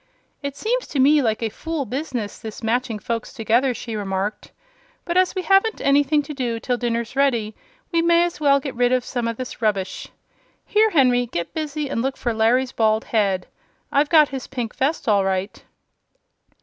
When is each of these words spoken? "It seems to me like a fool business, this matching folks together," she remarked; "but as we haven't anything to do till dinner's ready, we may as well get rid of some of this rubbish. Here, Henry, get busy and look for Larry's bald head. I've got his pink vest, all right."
"It 0.41 0.55
seems 0.57 0.87
to 0.87 0.99
me 0.99 1.21
like 1.21 1.43
a 1.43 1.49
fool 1.49 1.85
business, 1.85 2.39
this 2.39 2.63
matching 2.63 2.97
folks 2.97 3.31
together," 3.31 3.71
she 3.75 3.95
remarked; 3.95 4.51
"but 5.05 5.15
as 5.15 5.35
we 5.35 5.43
haven't 5.43 5.79
anything 5.79 6.23
to 6.23 6.33
do 6.33 6.59
till 6.59 6.75
dinner's 6.75 7.15
ready, 7.15 7.55
we 7.91 8.01
may 8.01 8.23
as 8.23 8.39
well 8.39 8.59
get 8.59 8.73
rid 8.73 8.91
of 8.91 9.05
some 9.05 9.27
of 9.27 9.37
this 9.37 9.61
rubbish. 9.61 10.07
Here, 10.65 10.89
Henry, 10.89 11.27
get 11.27 11.53
busy 11.53 11.87
and 11.87 12.01
look 12.01 12.17
for 12.17 12.33
Larry's 12.33 12.71
bald 12.71 13.03
head. 13.03 13.45
I've 13.91 14.09
got 14.09 14.29
his 14.29 14.47
pink 14.47 14.75
vest, 14.75 15.07
all 15.07 15.23
right." 15.23 15.63